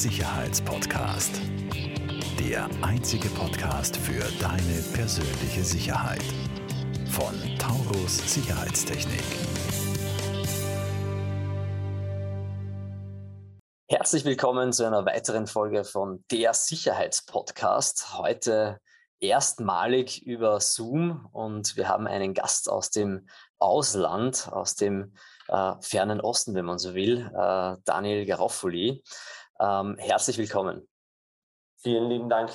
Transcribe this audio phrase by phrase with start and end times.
[0.00, 1.42] Sicherheitspodcast.
[2.38, 6.24] Der einzige Podcast für deine persönliche Sicherheit.
[7.10, 9.22] Von Taurus Sicherheitstechnik.
[13.88, 18.16] Herzlich willkommen zu einer weiteren Folge von Der Sicherheitspodcast.
[18.16, 18.80] Heute
[19.18, 23.28] erstmalig über Zoom und wir haben einen Gast aus dem
[23.58, 25.12] Ausland, aus dem
[25.48, 29.02] äh, fernen Osten, wenn man so will, äh, Daniel Garoffoli.
[29.60, 30.88] Ähm, herzlich willkommen.
[31.82, 32.50] Vielen lieben Dank.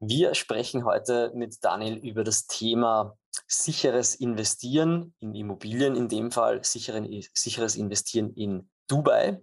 [0.00, 6.64] Wir sprechen heute mit Daniel über das Thema sicheres Investieren in Immobilien, in dem Fall
[6.64, 9.40] sicheren, sicheres Investieren in Dubai.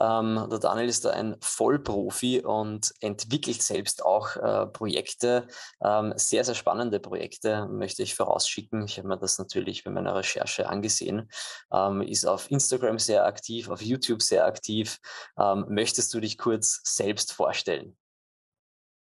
[0.00, 5.46] Ähm, der Daniel ist da ein Vollprofi und entwickelt selbst auch äh, Projekte,
[5.82, 8.84] ähm, sehr, sehr spannende Projekte, möchte ich vorausschicken.
[8.84, 11.30] Ich habe mir das natürlich bei meiner Recherche angesehen.
[11.72, 14.98] Ähm, ist auf Instagram sehr aktiv, auf YouTube sehr aktiv.
[15.38, 17.96] Ähm, möchtest du dich kurz selbst vorstellen?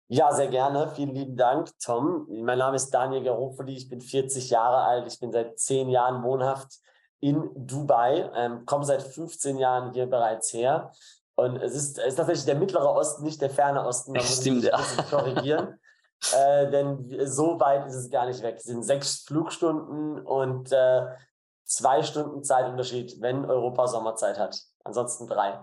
[0.10, 0.90] Ja, sehr gerne.
[0.96, 2.28] Vielen lieben Dank, Tom.
[2.30, 3.76] Mein Name ist Daniel Garofoli.
[3.76, 5.12] Ich bin 40 Jahre alt.
[5.12, 6.80] Ich bin seit zehn Jahren wohnhaft
[7.20, 10.92] in Dubai, ähm, komme seit 15 Jahren hier bereits her.
[11.36, 14.14] Und es ist, es ist tatsächlich der mittlere Osten, nicht der ferne Osten.
[14.14, 14.80] Da muss Stimmt, ich ja.
[15.10, 15.80] korrigieren.
[16.36, 18.56] äh, denn so weit ist es gar nicht weg.
[18.58, 21.06] Es sind sechs Flugstunden und äh,
[21.64, 24.60] zwei Stunden Zeitunterschied, wenn Europa Sommerzeit hat.
[24.84, 25.60] Ansonsten drei.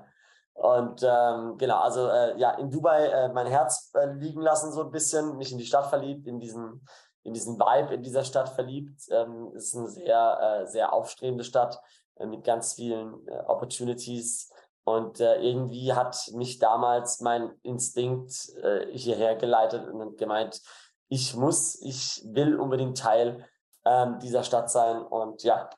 [0.52, 4.82] Und ähm, genau, also äh, ja, in Dubai äh, mein Herz äh, liegen lassen, so
[4.82, 6.86] ein bisschen, mich in die Stadt verliebt, in diesen
[7.25, 9.00] in diesen Vibe in dieser Stadt verliebt.
[9.11, 11.81] Ähm, es ist eine sehr, äh, sehr aufstrebende Stadt
[12.16, 14.53] äh, mit ganz vielen äh, Opportunities.
[14.84, 20.61] Und äh, irgendwie hat mich damals mein Instinkt äh, hierher geleitet und gemeint,
[21.08, 23.47] ich muss, ich will unbedingt Teil
[23.86, 25.00] ähm, dieser Stadt sein.
[25.00, 25.70] Und ja,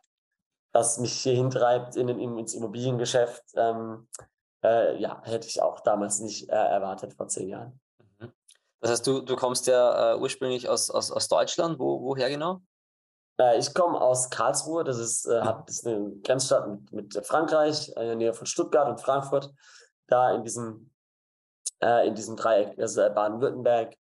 [0.73, 4.09] was mich hier hintreibt in den, ins Immobiliengeschäft, ähm,
[4.65, 7.81] äh, ja, hätte ich auch damals nicht erwartet vor zehn Jahren.
[8.87, 11.81] Das heißt, du, du kommst ja äh, ursprünglich aus, aus, aus Deutschland.
[11.81, 12.61] Wo, woher genau?
[13.37, 14.85] Äh, ich komme aus Karlsruhe.
[14.85, 18.89] Das ist, äh, das ist eine Grenzstadt mit, mit Frankreich, in der Nähe von Stuttgart
[18.89, 19.53] und Frankfurt.
[20.07, 20.93] Da in diesem,
[21.83, 23.97] äh, in diesem Dreieck, also Baden-Württemberg.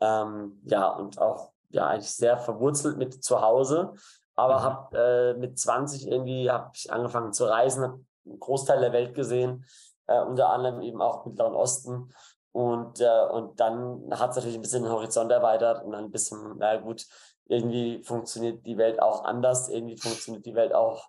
[0.00, 3.94] Ähm, ja, und auch ja, eigentlich sehr verwurzelt mit zu Hause.
[4.36, 4.62] Aber mhm.
[4.62, 9.16] habe äh, mit 20 irgendwie hab ich angefangen zu reisen, habe einen Großteil der Welt
[9.16, 9.66] gesehen,
[10.06, 12.14] äh, unter anderem eben auch im Mittleren Osten
[12.58, 16.10] und, äh, und dann hat es natürlich ein bisschen den Horizont erweitert und dann ein
[16.10, 17.06] bisschen, na gut,
[17.46, 21.08] irgendwie funktioniert die Welt auch anders, irgendwie funktioniert die Welt auch,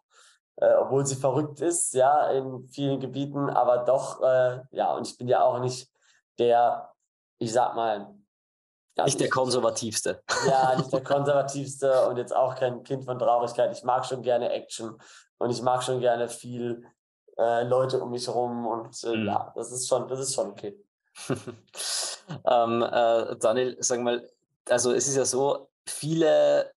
[0.58, 5.18] äh, obwohl sie verrückt ist, ja, in vielen Gebieten, aber doch, äh, ja, und ich
[5.18, 5.92] bin ja auch nicht
[6.38, 6.94] der,
[7.40, 8.14] ich sag mal,
[8.96, 10.22] ja, nicht der konservativste.
[10.48, 13.76] Ja, nicht der konservativste und jetzt auch kein Kind von Traurigkeit.
[13.76, 15.02] Ich mag schon gerne Action
[15.40, 16.86] und ich mag schon gerne viel
[17.40, 19.26] äh, Leute um mich herum und äh, mhm.
[19.26, 20.80] ja, das ist schon, das ist schon okay.
[22.46, 24.30] ähm, äh, Daniel, sag mal,
[24.68, 26.72] also es ist ja so, viele,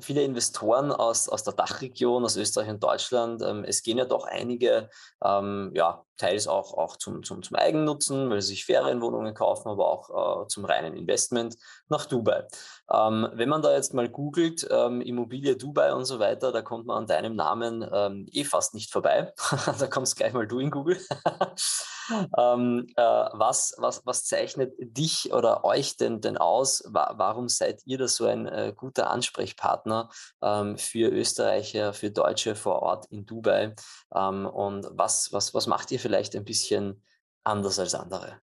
[0.00, 4.24] viele Investoren aus, aus der Dachregion, aus Österreich und Deutschland, ähm, es gehen ja doch
[4.24, 4.90] einige,
[5.22, 9.86] ähm, ja, teils auch, auch zum, zum, zum Eigennutzen, weil sie sich Ferienwohnungen kaufen, aber
[9.86, 11.56] auch äh, zum reinen Investment
[11.88, 12.46] nach Dubai.
[12.92, 16.86] Ähm, wenn man da jetzt mal googelt, ähm, Immobilie Dubai und so weiter, da kommt
[16.86, 19.32] man an deinem Namen ähm, eh fast nicht vorbei.
[19.78, 20.98] da kommst gleich mal du in Google.
[22.38, 26.84] ähm, äh, was, was, was zeichnet dich oder euch denn, denn aus?
[26.86, 30.10] Wa warum seid ihr da so ein äh, guter Ansprechpartner
[30.42, 33.74] ähm, für Österreicher, für Deutsche vor Ort in Dubai?
[34.14, 37.02] Ähm, und was, was, was macht ihr vielleicht ein bisschen
[37.42, 38.40] anders als andere?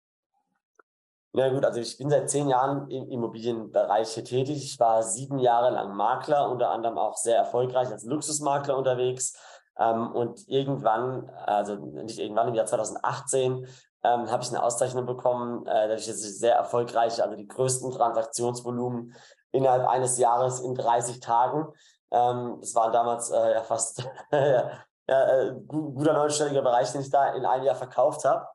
[1.34, 4.66] Ja gut, also ich bin seit zehn Jahren im Immobilienbereich hier tätig.
[4.66, 9.38] Ich war sieben Jahre lang Makler, unter anderem auch sehr erfolgreich als Luxusmakler unterwegs
[9.80, 13.66] ähm, und irgendwann, also nicht irgendwann, im Jahr 2018,
[14.04, 19.16] ähm, habe ich eine Auszeichnung bekommen, äh, dass ich sehr erfolgreich, also die größten Transaktionsvolumen
[19.52, 21.68] innerhalb eines Jahres in 30 Tagen.
[22.12, 24.04] Ähm, das waren damals äh, ja fast
[25.08, 28.46] äh, guter neunstelliger Bereich, den ich da in einem Jahr verkauft habe.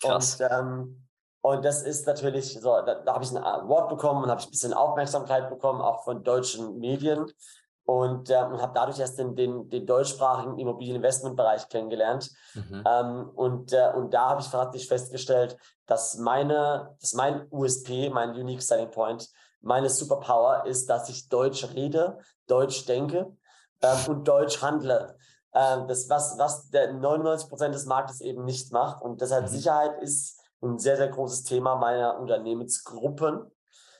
[0.00, 0.40] Krass.
[0.40, 1.06] Und, ähm,
[1.42, 4.48] und das ist natürlich so, da, da habe ich ein Award bekommen und habe ich
[4.48, 7.26] ein bisschen Aufmerksamkeit bekommen, auch von deutschen Medien
[7.84, 12.30] und, äh, und habe dadurch erst den, den, den deutschsprachigen Immobilieninvestmentbereich kennengelernt.
[12.54, 12.84] Mhm.
[12.84, 15.56] Ähm, und, äh, und da habe ich praktisch festgestellt,
[15.86, 19.28] dass meine, dass mein USP, mein Unique Selling Point,
[19.60, 22.18] meine Superpower ist, dass ich Deutsch rede,
[22.48, 23.36] Deutsch denke
[23.82, 25.16] ähm, und Deutsch handle.
[25.54, 29.02] Ähm, das, was, was der 99 Prozent des Marktes eben nicht macht.
[29.02, 29.48] Und deshalb mhm.
[29.48, 33.50] Sicherheit ist ein sehr, sehr großes Thema meiner Unternehmensgruppen.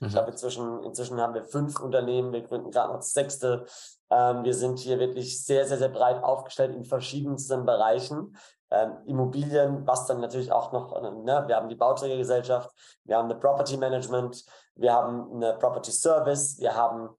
[0.00, 0.06] Mhm.
[0.06, 3.64] Ich glaube, inzwischen, inzwischen haben wir fünf Unternehmen, wir gründen gerade noch das sechste.
[4.10, 8.36] Ähm, wir sind hier wirklich sehr, sehr, sehr breit aufgestellt in verschiedensten Bereichen.
[8.70, 12.70] ähm, Immobilien, was dann natürlich auch noch, äh, ne, wir haben die Bauträgergesellschaft,
[13.04, 14.44] wir haben eine Property Management,
[14.74, 17.10] wir haben eine Property Service, wir haben,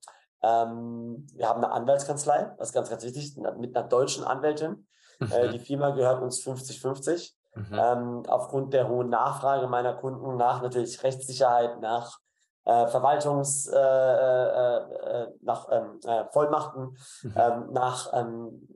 [0.42, 4.86] ähm, wir haben eine Anwaltskanzlei, das ist ganz, ganz wichtig, mit einer deutschen Anwältin.
[5.18, 5.32] Mhm.
[5.32, 7.32] Äh, die Firma gehört uns 50-50.
[7.54, 7.64] Mhm.
[7.72, 12.18] Ähm, aufgrund der hohen Nachfrage meiner Kunden nach natürlich Rechtssicherheit, nach
[12.64, 14.76] äh, Verwaltungs, äh, äh,
[15.22, 17.34] äh nach ähm, äh, Vollmachten, mhm.
[17.34, 18.68] ähm, nach ähm,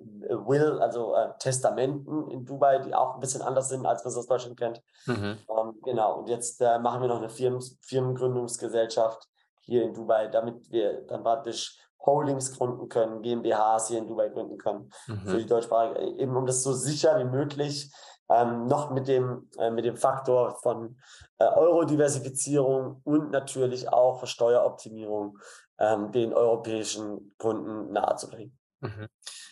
[0.46, 4.26] Will, also Testamenten in Dubai, die auch ein bisschen anders sind, als man es aus
[4.26, 4.82] Deutschland kennt.
[5.06, 5.36] Mhm.
[5.48, 9.28] Ähm, genau, und jetzt machen wir noch eine Firmen, Firmengründungsgesellschaft
[9.62, 14.58] hier in Dubai, damit wir dann praktisch Holdings gründen können, GmbHs hier in Dubai gründen
[14.58, 15.26] können mhm.
[15.26, 17.92] für die deutschsprachige, eben um das so sicher wie möglich
[18.28, 20.96] ähm, noch mit dem, äh, mit dem Faktor von
[21.38, 25.38] äh, Euro-Diversifizierung und natürlich auch Steueroptimierung
[25.78, 28.58] ähm, den europäischen Kunden nahezubringen.
[28.80, 29.08] Mhm.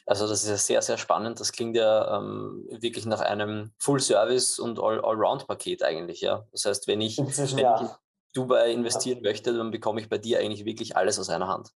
[0.06, 1.40] Also das ist ja sehr, sehr spannend.
[1.40, 6.44] Das klingt ja ähm, wirklich nach einem Full-Service- und All-Round-Paket eigentlich, ja.
[6.52, 7.82] Das heißt, wenn ich, wenn ja.
[7.82, 7.88] ich
[8.32, 9.30] Dubai investieren ja.
[9.30, 11.72] möchte, dann bekomme ich bei dir eigentlich wirklich alles aus einer Hand.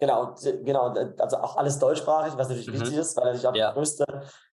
[0.00, 2.74] Genau, genau, also auch alles deutschsprachig, was natürlich mhm.
[2.74, 3.66] wichtig ist, weil natürlich auch ja.
[3.66, 4.04] der, größte,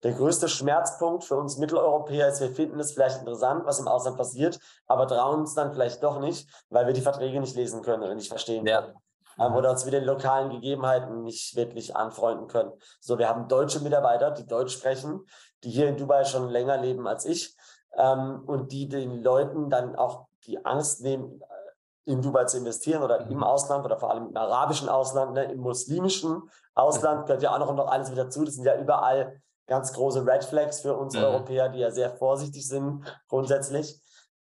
[0.05, 4.17] der größte Schmerzpunkt für uns Mitteleuropäer ist, wir finden es vielleicht interessant, was im Ausland
[4.17, 8.05] passiert, aber trauen uns dann vielleicht doch nicht, weil wir die Verträge nicht lesen können
[8.05, 8.83] oder nicht verstehen ja.
[8.83, 8.97] können.
[9.41, 9.55] Ähm.
[9.55, 12.73] Oder uns mit den lokalen Gegebenheiten nicht wirklich anfreunden können.
[13.01, 15.27] So, wir haben deutsche Mitarbeiter, die Deutsch sprechen,
[15.65, 17.57] die hier in Dubai schon länger leben als ich
[17.97, 21.43] ähm, und die den Leuten dann auch die Angst nehmen,
[22.05, 23.45] in Dubai zu investieren oder im mhm.
[23.45, 26.43] Ausland oder vor allem im arabischen Ausland, ne, im muslimischen
[26.75, 28.45] Ausland gehört ja auch noch, noch alles wieder dazu.
[28.45, 31.23] Das sind ja überall ganz große Red Flags für uns mhm.
[31.23, 34.01] Europäer, die ja sehr vorsichtig sind grundsätzlich.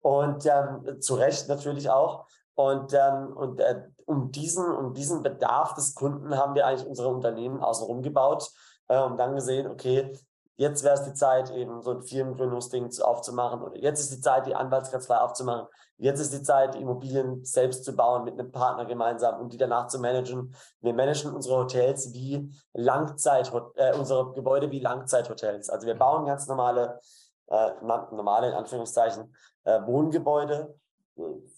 [0.02, 2.26] Und ähm, zu Recht natürlich auch.
[2.56, 7.08] Und, ähm, und äh, um, diesen, um diesen Bedarf des Kunden haben wir eigentlich unsere
[7.08, 8.50] Unternehmen außenrum gebaut
[8.88, 10.12] äh, und dann gesehen, okay,
[10.56, 14.46] jetzt wäre es die Zeit, eben so ein Firmengründungsding aufzumachen oder jetzt ist die Zeit,
[14.46, 15.68] die Anwaltskanzlei aufzumachen.
[15.98, 19.88] Jetzt ist die Zeit, Immobilien selbst zu bauen mit einem Partner gemeinsam und die danach
[19.88, 20.56] zu managen.
[20.82, 25.70] Wir managen unsere Hotels wie Langzeit, äh, unsere Gebäude wie Langzeithotels.
[25.70, 27.00] Also wir bauen ganz normale,
[27.48, 29.34] äh, normale in Anführungszeichen,
[29.64, 30.76] äh, Wohngebäude,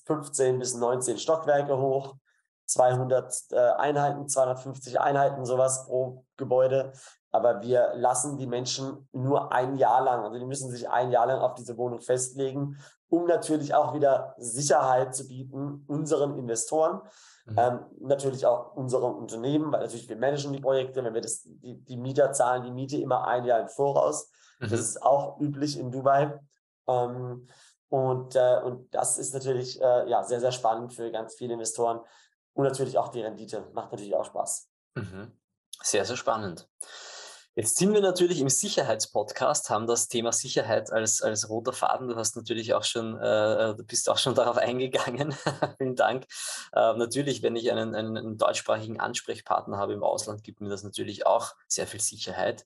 [0.05, 2.15] 15 bis 19 Stockwerke hoch,
[2.65, 6.91] 200 äh, Einheiten, 250 Einheiten, sowas pro Gebäude
[7.35, 11.27] aber wir lassen die Menschen nur ein Jahr lang, also die müssen sich ein Jahr
[11.27, 12.77] lang auf diese Wohnung festlegen,
[13.09, 17.01] um natürlich auch wieder Sicherheit zu bieten unseren Investoren,
[17.45, 17.55] mhm.
[17.57, 21.83] ähm, natürlich auch unserem Unternehmen, weil natürlich wir managen die Projekte, wenn wir das, die,
[21.83, 24.31] die Mieter zahlen die Miete immer ein Jahr im Voraus.
[24.59, 24.69] Mhm.
[24.69, 26.39] Das ist auch üblich in Dubai.
[26.87, 27.47] Ähm,
[27.89, 31.99] und, äh, und das ist natürlich äh, ja, sehr, sehr spannend für ganz viele Investoren.
[32.53, 33.67] Und natürlich auch die Rendite.
[33.73, 34.69] Macht natürlich auch Spaß.
[34.95, 35.33] Mhm.
[35.81, 36.69] Sehr, sehr spannend.
[37.57, 42.09] Jetzt sind wir natürlich im Sicherheitspodcast, haben das Thema Sicherheit als, als roter Faden.
[42.09, 45.33] Du hast natürlich auch schon, äh, du bist auch schon darauf eingegangen.
[45.77, 46.25] Vielen Dank.
[46.73, 50.83] Äh, natürlich, wenn ich einen, einen, einen, deutschsprachigen Ansprechpartner habe im Ausland, gibt mir das
[50.83, 52.65] natürlich auch sehr viel Sicherheit.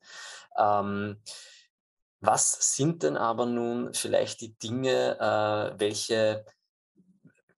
[0.58, 1.22] Ähm,
[2.20, 6.46] was sind denn aber nun vielleicht die Dinge, äh, welche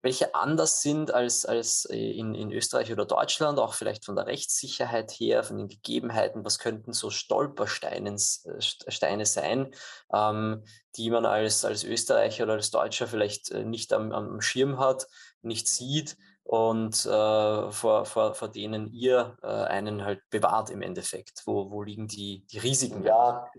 [0.01, 4.27] welche anders sind als, als äh, in, in Österreich oder Deutschland, auch vielleicht von der
[4.27, 9.71] Rechtssicherheit her, von den Gegebenheiten, was könnten so Stolpersteine äh, Steine sein,
[10.11, 10.63] ähm,
[10.95, 15.07] die man als, als Österreicher oder als Deutscher vielleicht äh, nicht am, am Schirm hat,
[15.43, 21.43] nicht sieht und äh, vor, vor, vor denen ihr äh, einen halt bewahrt im Endeffekt.
[21.45, 23.03] Wo, wo liegen die, die Risiken?
[23.03, 23.51] Ja,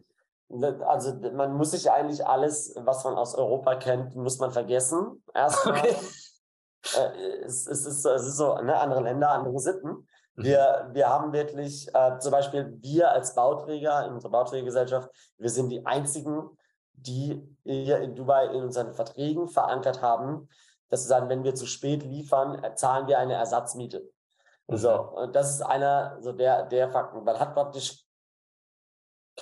[0.49, 5.23] ne, also man muss sich eigentlich alles, was man aus Europa kennt, muss man vergessen.
[5.33, 5.79] Erstmal.
[5.79, 5.97] Okay
[6.97, 10.07] äh, es, es, ist, es ist so, ne, andere Länder, andere Sitten.
[10.35, 10.45] Mhm.
[10.45, 15.09] Wir, wir haben wirklich, äh, zum Beispiel wir als Bauträger in unserer Bauträgergesellschaft,
[15.39, 16.57] wir sind die einzigen,
[16.93, 20.49] die hier in Dubai in unseren Verträgen verankert haben,
[20.89, 24.11] dass sie sagen, wenn wir zu spät liefern, äh, zahlen wir eine Ersatzmiete.
[24.69, 24.77] Mhm.
[24.77, 27.25] So, und das ist einer so der, der Fakten.
[27.25, 28.05] Man hat praktisch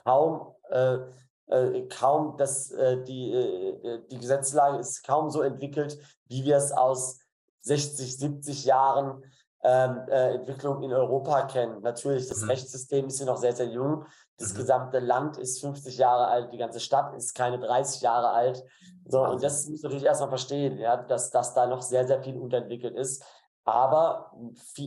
[0.05, 0.99] kaum, äh,
[1.47, 7.19] äh, kaum das, äh, die, die Gesetzlage ist kaum so entwickelt, wie wir es aus
[7.63, 9.23] 60, 70 Jahren
[9.63, 11.83] ähm, äh, Entwicklung in Europa kennen.
[11.83, 12.51] Natürlich, das mhm.
[12.51, 14.07] Rechtssystem ist hier noch sehr, sehr jung.
[14.39, 14.59] Das mhm.
[14.59, 18.65] gesamte Land ist 50 Jahre alt, die ganze Stadt ist keine 30 Jahre alt.
[19.07, 22.23] So, und das muss man natürlich erstmal verstehen, ja, dass, dass da noch sehr, sehr
[22.23, 23.25] viel unterentwickelt ist.
[23.65, 24.33] Aber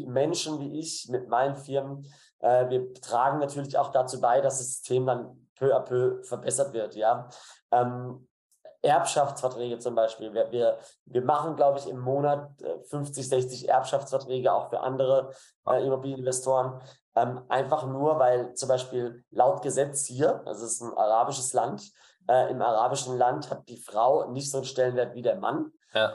[0.08, 2.08] Menschen wie ich mit meinen Firmen,
[2.40, 6.74] äh, wir tragen natürlich auch dazu bei, dass das System dann peu à peu verbessert
[6.74, 6.96] wird.
[6.96, 7.30] Ja.
[7.72, 8.28] Ähm,
[8.84, 10.34] Erbschaftsverträge zum Beispiel.
[10.34, 12.50] Wir, wir, wir machen, glaube ich, im Monat
[12.90, 15.32] 50, äh, 60 Erbschaftsverträge auch für andere
[15.68, 16.82] äh, Immobilieninvestoren.
[17.16, 21.92] Ähm, einfach nur, weil zum Beispiel laut Gesetz hier, also es ist ein arabisches Land,
[22.28, 25.72] äh, im arabischen Land hat die Frau nicht so einen Stellenwert wie der Mann.
[25.94, 26.14] Ja.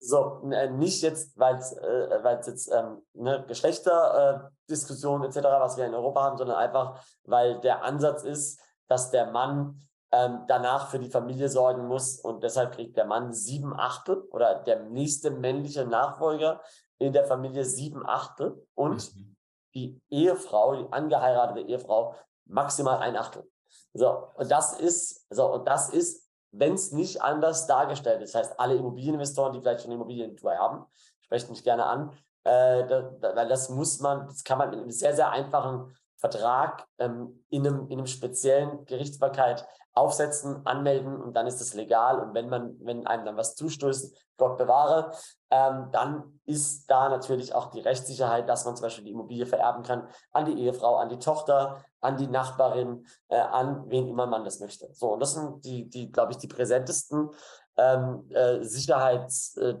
[0.00, 5.86] So, äh, nicht jetzt, weil es äh, weil's jetzt ähm, eine Geschlechterdiskussion etc., was wir
[5.86, 9.80] in Europa haben, sondern einfach, weil der Ansatz ist, dass der Mann
[10.12, 14.62] ähm, danach für die Familie sorgen muss und deshalb kriegt der Mann sieben Achtel oder
[14.62, 16.62] der nächste männliche Nachfolger
[16.98, 19.36] in der Familie sieben Achtel und mhm.
[19.74, 22.14] die Ehefrau, die angeheiratete Ehefrau,
[22.46, 23.48] maximal ein Achtel.
[23.92, 28.46] So, und das ist, so, und das ist, wenn es nicht anders dargestellt ist, das
[28.46, 30.86] heißt, alle Immobilieninvestoren, die vielleicht schon Immobilien Dubai haben,
[31.20, 32.10] sprechen mich gerne an,
[32.44, 35.94] äh, da, da, weil das muss man, das kann man mit einem sehr, sehr einfachen
[36.18, 42.20] Vertrag ähm, in, einem, in einem speziellen Gerichtsbarkeit aufsetzen, anmelden und dann ist es legal.
[42.20, 45.12] Und wenn man, wenn einem dann was zustößt, Gott bewahre,
[45.50, 49.82] ähm, dann ist da natürlich auch die Rechtssicherheit, dass man zum Beispiel die Immobilie vererben
[49.82, 54.44] kann an die Ehefrau, an die Tochter, an die Nachbarin, äh, an wen immer man
[54.44, 54.88] das möchte.
[54.92, 57.30] So, und das sind die, die glaube ich, die präsentesten
[57.76, 59.74] ähm, äh, Sicherheits- äh,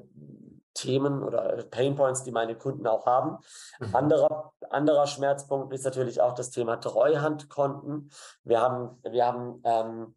[0.78, 3.38] Themen oder Painpoints, die meine Kunden auch haben.
[3.80, 3.96] Mhm.
[3.96, 8.10] Anderer, anderer Schmerzpunkt ist natürlich auch das Thema Treuhandkonten.
[8.44, 10.14] Wir haben, wir haben ähm,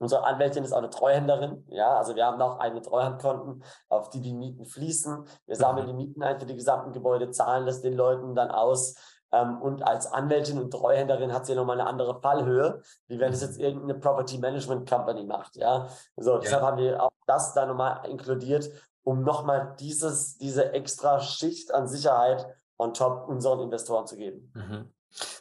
[0.00, 1.64] Unsere Anwältin ist auch eine Treuhänderin.
[1.70, 5.24] Ja, also wir haben auch eigene Treuhandkonten, auf die die Mieten fließen.
[5.46, 5.90] Wir sammeln mhm.
[5.90, 8.94] die Mieten ein für die gesamten Gebäude, zahlen das den Leuten dann aus.
[9.32, 13.42] Ähm, und als Anwältin und Treuhänderin hat sie nochmal eine andere Fallhöhe, wie wenn es
[13.42, 15.56] jetzt irgendeine Property Management Company macht.
[15.56, 16.38] Ja, so ja.
[16.38, 18.70] deshalb haben wir auch das da nochmal inkludiert,
[19.08, 22.46] um nochmal dieses, diese extra Schicht an Sicherheit
[22.76, 24.52] on top unseren Investoren zu geben.
[24.54, 24.92] Mhm.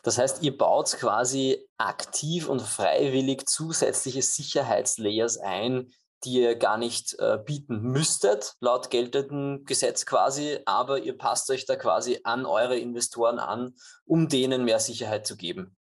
[0.04, 5.92] Das heißt, ihr baut quasi aktiv und freiwillig zusätzliche Sicherheitslayers ein,
[6.24, 11.66] die ihr gar nicht äh, bieten müsstet, laut geltendem Gesetz quasi, aber ihr passt euch
[11.66, 15.77] da quasi an eure Investoren an, um denen mehr Sicherheit zu geben.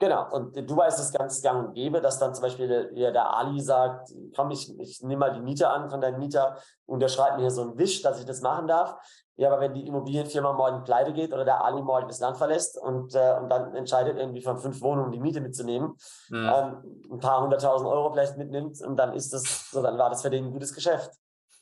[0.00, 3.34] Genau, und Dubai ist es ganz gang und gäbe, dass dann zum Beispiel der, der
[3.34, 7.08] Ali sagt, komm, ich, ich nehme mal die Miete an von deinem Mieter und der
[7.08, 8.94] schreibt mir hier so einen Wisch, dass ich das machen darf.
[9.34, 12.78] Ja, aber wenn die Immobilienfirma morgen pleite geht oder der Ali morgen das Land verlässt
[12.78, 15.96] und, äh, und dann entscheidet, irgendwie von fünf Wohnungen die Miete mitzunehmen,
[16.28, 16.50] mhm.
[16.54, 20.22] ähm, ein paar hunderttausend Euro vielleicht mitnimmt und dann ist das, so dann war das
[20.22, 21.10] für den ein gutes Geschäft.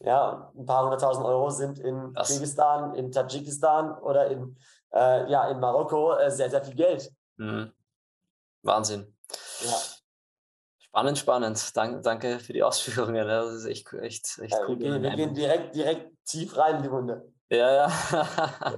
[0.01, 2.29] Ja, ein paar hunderttausend Euro sind in das.
[2.29, 4.57] Kirgisistan, in Tadschikistan oder in,
[4.95, 7.11] äh, ja, in Marokko äh, sehr, sehr viel Geld.
[7.37, 7.73] Mhm.
[8.67, 9.17] Wahnsinn.
[9.65, 9.77] Ja.
[10.79, 11.77] Spannend, spannend.
[11.77, 13.29] Dank, danke für die Ausführungen.
[13.29, 14.79] Das ist echt, echt, echt ja, cool.
[14.79, 17.33] Wir, gehen, wir gehen direkt, direkt tief rein in die Wunde.
[17.51, 17.93] Ja, ja.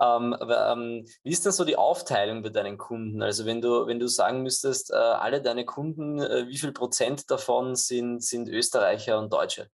[0.00, 3.22] ähm, aber, ähm, wie ist denn so die Aufteilung bei deinen Kunden?
[3.22, 7.30] Also wenn du, wenn du sagen müsstest, äh, alle deine Kunden, äh, wie viel Prozent
[7.30, 9.70] davon sind, sind Österreicher und Deutsche?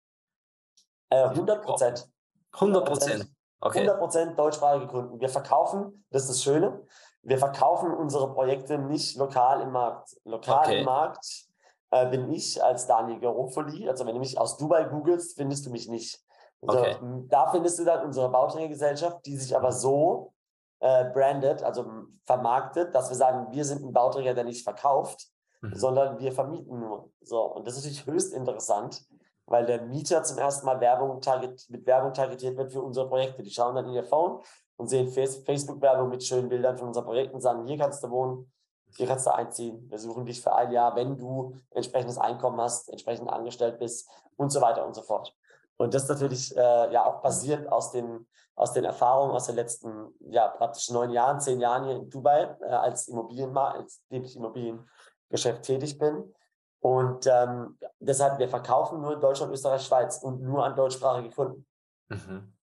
[1.11, 2.09] Äh, 100 Prozent.
[2.53, 3.27] 100 Prozent.
[3.61, 3.81] Okay.
[3.81, 5.21] 100 Prozent deutschsprachige Kunden.
[5.21, 6.87] Wir verkaufen, das ist das Schöne,
[7.23, 10.17] wir verkaufen unsere Projekte nicht lokal im Markt.
[10.25, 10.79] Lokal okay.
[10.81, 11.47] im Markt
[11.91, 13.89] äh, bin ich als Daniel Garofoli.
[13.89, 16.21] Also wenn du mich aus Dubai googelst, findest du mich nicht.
[16.67, 16.97] Also, okay.
[17.29, 20.33] Da findest du dann unsere Bauträgergesellschaft, die sich aber so
[20.81, 21.87] äh, brandet, also
[22.25, 25.29] vermarktet, dass wir sagen, wir sind ein Bauträger, der nicht verkauft,
[25.61, 25.75] mhm.
[25.75, 27.11] sondern wir vermieten nur.
[27.21, 29.03] So, und das ist natürlich höchst interessant,
[29.47, 33.43] weil der Mieter zum ersten Mal Werbung target, mit Werbung targetiert wird für unsere Projekte.
[33.43, 34.41] Die schauen dann in ihr Phone
[34.81, 38.51] und sehen Facebook-Werbung mit schönen Bildern von unseren Projekten sagen, hier kannst du wohnen,
[38.97, 42.89] hier kannst du einziehen, wir suchen dich für ein Jahr, wenn du entsprechendes Einkommen hast,
[42.89, 45.37] entsprechend angestellt bist und so weiter und so fort.
[45.77, 50.15] Und das natürlich äh, ja auch basierend aus den, aus den Erfahrungen aus den letzten,
[50.21, 54.35] ja, praktisch neun Jahren, zehn Jahren hier in Dubai äh, als Immobilienmarkt, als dem ich
[54.35, 56.35] Immobiliengeschäft tätig bin.
[56.81, 61.67] Und ähm, deshalb, wir verkaufen nur in Deutschland, Österreich, Schweiz und nur an deutschsprachige Kunden.
[62.09, 62.55] Mhm.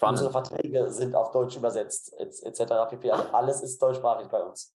[0.00, 2.64] Unsere Verträge sind auf Deutsch übersetzt, etc.
[2.88, 3.10] pp.
[3.10, 4.74] Also alles ist deutschsprachig bei uns.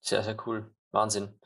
[0.00, 0.70] Sehr, sehr cool.
[0.92, 1.38] Wahnsinn.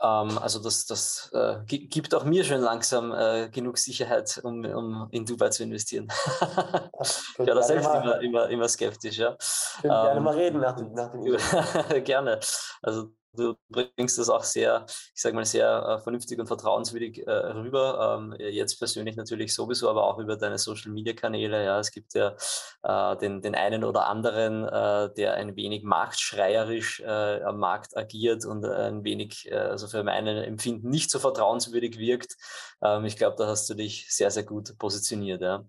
[0.00, 5.08] Ähm, also das, das äh, gibt auch mir schon langsam äh, genug Sicherheit, um, um
[5.10, 6.08] in Dubai zu investieren.
[7.38, 9.18] ja, da selbst immer, immer, immer skeptisch.
[9.18, 9.36] Ja.
[9.82, 12.40] ähm, gerne mal reden nach dem, nach dem Gerne.
[12.82, 17.30] Also du bringst das auch sehr, ich sage mal, sehr äh, vernünftig und vertrauenswürdig äh,
[17.30, 18.18] rüber.
[18.18, 21.64] Ähm, jetzt persönlich natürlich sowieso, aber auch über deine Social Media Kanäle.
[21.64, 22.34] Ja, es gibt ja
[22.82, 28.44] äh, den, den einen oder anderen, äh, der ein wenig marktschreierisch äh, am Markt agiert
[28.44, 32.36] und ein wenig, äh, also für mein Empfinden nicht so vertrauenswürdig wirkt.
[32.82, 35.42] Ähm, ich glaube, da hast du dich sehr, sehr gut positioniert.
[35.42, 35.64] Ja.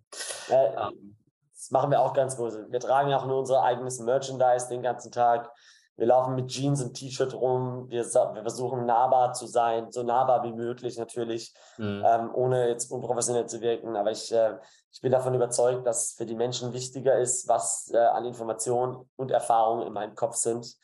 [0.49, 1.17] Ähm,
[1.67, 2.53] das machen wir auch ganz groß.
[2.69, 5.51] Wir tragen ja auch nur unser eigenes Merchandise den ganzen Tag.
[5.97, 7.89] Wir laufen mit Jeans und T-Shirt rum.
[7.89, 12.03] Wir, wir, versuchen nahbar zu sein, so nahbar wie möglich natürlich, mhm.
[12.05, 13.95] ähm, ohne jetzt unprofessionell zu wirken.
[13.95, 14.57] Aber ich, äh,
[14.91, 19.31] ich bin davon überzeugt, dass für die Menschen wichtiger ist, was äh, an Informationen und
[19.31, 20.75] Erfahrungen in meinem Kopf sind,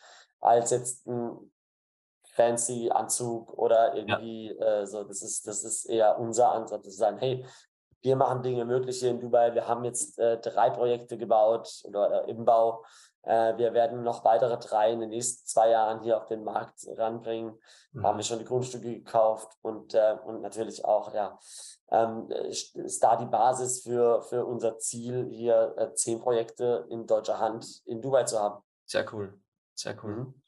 [0.41, 1.51] als jetzt ein
[2.33, 4.81] fancy Anzug oder irgendwie ja.
[4.81, 5.03] äh, so.
[5.03, 7.45] Das ist, das ist eher unser Ansatz, zu sagen, hey,
[8.01, 9.53] wir machen Dinge möglich hier in Dubai.
[9.53, 12.83] Wir haben jetzt äh, drei Projekte gebaut oder äh, im Bau.
[13.23, 16.85] Äh, wir werden noch weitere drei in den nächsten zwei Jahren hier auf den Markt
[16.97, 17.57] ranbringen.
[17.93, 18.05] Mhm.
[18.05, 21.39] Haben wir schon die Grundstücke gekauft und, äh, und natürlich auch, ja,
[21.89, 27.39] ähm, ist da die Basis für, für unser Ziel, hier äh, zehn Projekte in deutscher
[27.39, 28.63] Hand in Dubai zu haben.
[28.85, 29.39] Sehr cool,
[29.73, 30.15] sehr cool.
[30.15, 30.41] Mhm.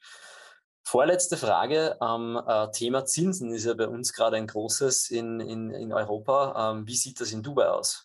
[0.87, 1.97] Vorletzte Frage.
[1.99, 6.71] Ähm, äh, Thema Zinsen ist ja bei uns gerade ein großes in, in, in Europa.
[6.71, 8.04] Ähm, wie sieht das in Dubai aus?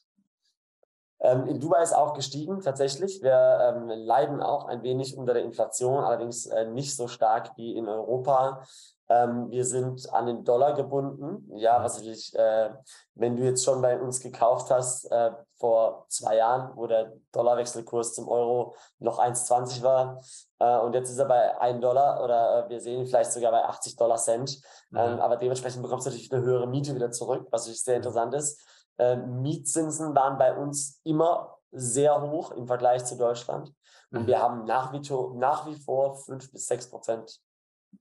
[1.22, 3.22] Ähm, in Dubai ist auch gestiegen, tatsächlich.
[3.22, 7.76] Wir ähm, leiden auch ein wenig unter der Inflation, allerdings äh, nicht so stark wie
[7.76, 8.62] in Europa.
[9.10, 11.44] Ähm, wir sind an den Dollar gebunden.
[11.56, 12.70] Ja, was ich, äh,
[13.14, 18.14] wenn du jetzt schon bei uns gekauft hast, äh, vor zwei Jahren, wo der Dollarwechselkurs
[18.14, 20.20] zum Euro noch 1,20 war,
[20.60, 23.50] äh, und jetzt ist er bei 1 Dollar oder äh, wir sehen ihn vielleicht sogar
[23.50, 24.60] bei 80 Dollar Cent.
[24.90, 24.98] Mhm.
[24.98, 28.32] Ähm, aber dementsprechend bekommst du natürlich eine höhere Miete wieder zurück, was natürlich sehr interessant
[28.34, 28.64] ist.
[28.96, 33.72] Äh, Mietzinsen waren bei uns immer sehr hoch im Vergleich zu Deutschland.
[34.12, 34.26] Und mhm.
[34.28, 35.00] wir haben nach wie,
[35.36, 37.40] nach wie vor 5 bis 6 Prozent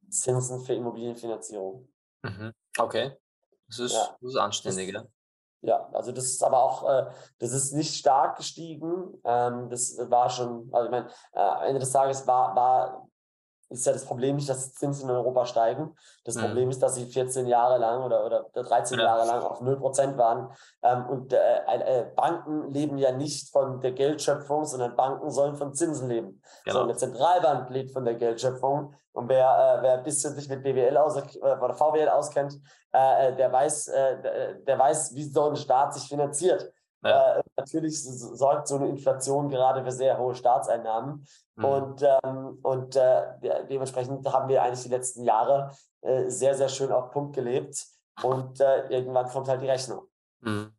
[0.09, 1.87] Zinsen für Immobilienfinanzierung.
[2.23, 2.53] Mhm.
[2.77, 3.17] Okay.
[3.67, 4.17] Das ist, ja.
[4.21, 5.05] das ist anständig, ja.
[5.61, 9.19] Ja, also das ist aber auch, äh, das ist nicht stark gestiegen.
[9.25, 13.09] Ähm, das war schon, also ich meine, äh, am Ende des Tages war, war
[13.69, 15.95] ist ja das Problem nicht, dass Zinsen in Europa steigen.
[16.23, 16.41] Das mhm.
[16.41, 19.05] Problem ist, dass sie 14 Jahre lang oder, oder 13 ja.
[19.05, 20.51] Jahre lang auf 0% waren.
[20.81, 25.73] Ähm, und äh, äh, Banken leben ja nicht von der Geldschöpfung, sondern Banken sollen von
[25.73, 26.41] Zinsen leben.
[26.65, 26.79] Genau.
[26.79, 28.93] So, eine Zentralbank lebt von der Geldschöpfung.
[29.11, 32.59] Und wer, äh, wer ein bisschen sich mit BWL aus, äh, oder VWL auskennt,
[32.91, 33.91] äh, äh, der, weiß,
[34.65, 36.71] der weiß, wie so ein Staat sich finanziert.
[37.03, 37.37] Ja.
[37.37, 41.25] Äh, natürlich sorgt so eine Inflation gerade für sehr hohe Staatseinnahmen.
[41.55, 41.65] Mhm.
[41.65, 46.91] Und, ähm, und äh, dementsprechend haben wir eigentlich die letzten Jahre äh, sehr, sehr schön
[46.91, 47.85] auf Punkt gelebt.
[48.21, 50.07] Und äh, irgendwann kommt halt die Rechnung.
[50.41, 50.73] Mhm.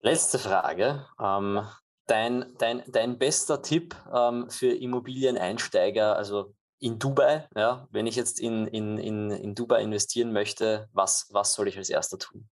[0.00, 1.06] Letzte Frage.
[1.20, 1.66] Ähm,
[2.06, 8.38] dein, dein, dein bester Tipp ähm, für Immobilieneinsteiger, also in Dubai, ja, wenn ich jetzt
[8.38, 12.48] in, in, in, in Dubai investieren möchte, was, was soll ich als erster tun?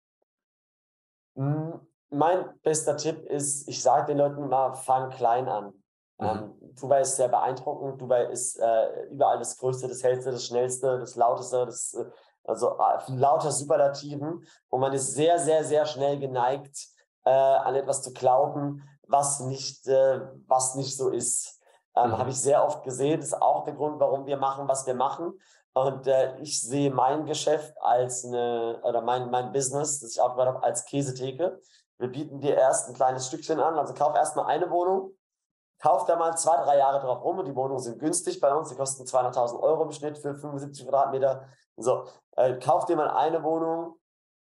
[1.35, 1.79] Hm,
[2.11, 5.73] mein bester Tipp ist, ich sage den Leuten immer, fang klein an.
[6.17, 6.27] Mhm.
[6.27, 7.99] Ähm, Dubai ist sehr beeindruckend.
[7.99, 12.05] Dubai ist äh, überall das Größte, das Hellste, das Schnellste, das Lauteste, das, äh,
[12.43, 14.45] also äh, lauter Superlativen.
[14.69, 16.87] Und man ist sehr, sehr, sehr schnell geneigt,
[17.25, 21.59] äh, an etwas zu glauben, was nicht, äh, was nicht so ist.
[21.95, 22.17] Ähm, mhm.
[22.17, 23.19] Habe ich sehr oft gesehen.
[23.19, 25.39] Das ist auch der Grund, warum wir machen, was wir machen.
[25.73, 30.47] Und äh, ich sehe mein Geschäft als eine, oder mein, mein Business, das ich aufgebaut
[30.47, 31.59] habe, als Käsetheke.
[32.01, 33.77] Wir bieten dir erst ein kleines Stückchen an.
[33.77, 35.15] Also kauf erstmal eine Wohnung,
[35.79, 38.69] kauf da mal zwei, drei Jahre drauf rum und die Wohnungen sind günstig bei uns.
[38.69, 41.45] Die kosten 200.000 Euro im Schnitt für 75 Quadratmeter.
[41.77, 42.05] So,
[42.37, 43.99] äh, kauf dir mal eine Wohnung,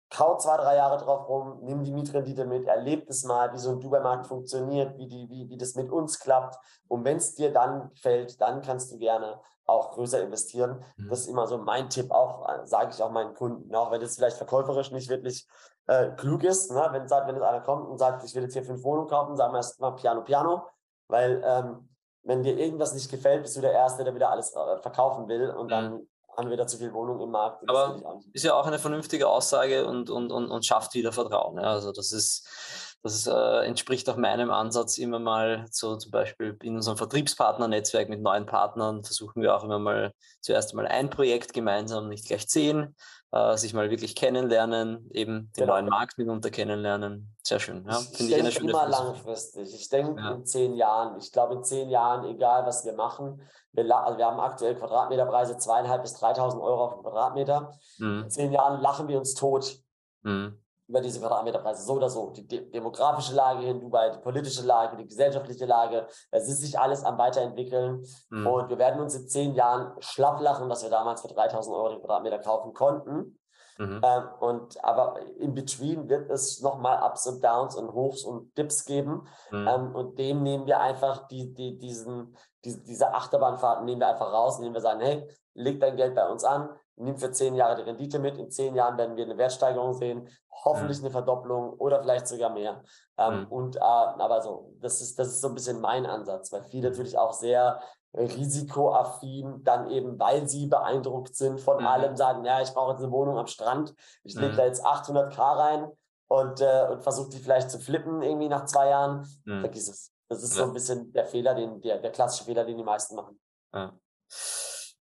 [0.10, 3.72] kau zwei, drei Jahre drauf rum, nimm die Mietrendite mit, erleb es mal, wie so
[3.72, 6.58] ein Dubai-Markt funktioniert, wie, die, wie, wie das mit uns klappt.
[6.88, 10.84] Und wenn es dir dann gefällt, dann kannst du gerne auch größer investieren.
[10.98, 11.10] Mhm.
[11.10, 14.02] Das ist immer so mein Tipp, auch äh, sage ich auch meinen Kunden, auch wenn
[14.02, 15.48] das vielleicht verkäuferisch nicht wirklich
[15.88, 16.72] äh, klug ist.
[16.72, 16.88] Ne?
[16.92, 19.36] Wenn, sagt, wenn jetzt einer kommt und sagt, ich will jetzt hier fünf Wohnungen kaufen,
[19.36, 20.68] sagen wir erstmal Piano, Piano,
[21.08, 21.90] weil ähm,
[22.24, 25.50] wenn dir irgendwas nicht gefällt, bist du der Erste, der wieder alles äh, verkaufen will
[25.50, 25.70] und mhm.
[25.70, 27.68] dann haben wir da zu viel Wohnung im Markt.
[27.70, 31.58] Aber ist ja auch eine vernünftige Aussage und, und, und, und schafft wieder Vertrauen.
[31.58, 31.74] Ja?
[31.74, 36.76] Also das ist das äh, entspricht auch meinem Ansatz, immer mal so zum Beispiel in
[36.76, 42.08] unserem Vertriebspartnernetzwerk mit neuen Partnern versuchen wir auch immer mal zuerst mal ein Projekt gemeinsam,
[42.08, 42.96] nicht gleich zehn,
[43.34, 45.74] äh, sich mal wirklich kennenlernen, eben den genau.
[45.74, 47.36] neuen Markt mitunter kennenlernen.
[47.44, 47.86] Sehr schön.
[47.86, 49.76] Ja, ich denke ich immer langfristig.
[49.76, 50.32] Ich denke ja.
[50.32, 51.18] in zehn Jahren.
[51.20, 53.42] Ich glaube in zehn Jahren, egal was wir machen,
[53.74, 57.74] wir, also wir haben aktuell Quadratmeterpreise zweieinhalb bis 3.000 Euro auf Quadratmeter.
[57.98, 58.24] Mhm.
[58.24, 59.78] In zehn Jahren lachen wir uns tot.
[60.22, 62.30] Mhm über diese Quadratmeterpreise so oder so.
[62.32, 66.78] Die de demografische Lage in Dubai, die politische Lage, die gesellschaftliche Lage, es ist sich
[66.78, 68.06] alles am Weiterentwickeln.
[68.30, 68.48] Mhm.
[68.48, 71.90] Und wir werden uns in zehn Jahren schlapp lachen, dass wir damals für 3000 Euro
[71.90, 73.40] den Quadratmeter kaufen konnten.
[73.78, 74.02] Mhm.
[74.04, 78.86] Ähm, und aber in between wird es nochmal Ups und Downs und Hochs und Dips
[78.86, 79.28] geben.
[79.52, 79.68] Mhm.
[79.68, 84.32] Ähm, und dem nehmen wir einfach die, die, diesen, die, diese Achterbahnfahrten nehmen wir einfach
[84.32, 87.76] raus, indem wir sagen, hey, leg dein Geld bei uns an, nimm für zehn Jahre
[87.76, 88.38] die Rendite mit.
[88.38, 90.28] In zehn Jahren werden wir eine Wertsteigerung sehen,
[90.64, 91.06] hoffentlich mhm.
[91.06, 92.84] eine Verdopplung oder vielleicht sogar mehr.
[93.18, 93.48] Ähm, mhm.
[93.48, 96.90] Und äh, aber so, das ist, das ist so ein bisschen mein Ansatz, weil viele
[96.90, 97.82] natürlich auch sehr
[98.16, 101.88] risikoaffin, dann eben, weil sie beeindruckt sind von mhm.
[101.88, 104.58] allem, sagen, ja, ich brauche jetzt eine Wohnung am Strand, ich lege mhm.
[104.58, 105.88] da jetzt 800k rein
[106.28, 109.28] und, äh, und versuche die vielleicht zu flippen irgendwie nach zwei Jahren.
[109.46, 109.62] Mhm.
[109.62, 110.12] Vergiss es.
[110.30, 110.64] Das ist ja.
[110.64, 113.40] so ein bisschen der Fehler, den, der, der klassische Fehler, den die meisten machen.
[113.74, 113.94] Ja.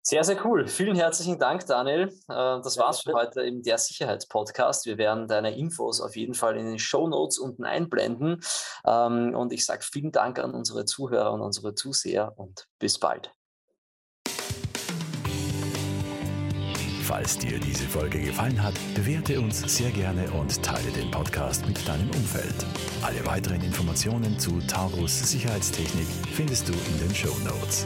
[0.09, 0.69] Sehr, sehr cool.
[0.69, 2.07] Vielen herzlichen Dank, Daniel.
[2.07, 4.85] Äh, das war's für heute im Der Sicherheitspodcast.
[4.85, 8.39] Wir werden deine Infos auf jeden Fall in den Show Notes unten einblenden.
[8.85, 13.33] Ähm, und ich sage vielen Dank an unsere Zuhörer und unsere Zuseher und bis bald.
[17.03, 21.85] Falls dir diese Folge gefallen hat, bewerte uns sehr gerne und teile den Podcast mit
[21.85, 22.65] deinem Umfeld.
[23.01, 27.85] Alle weiteren Informationen zu Taurus Sicherheitstechnik findest du in den Show Notes.